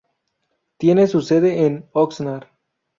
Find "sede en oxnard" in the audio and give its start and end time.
1.21-2.47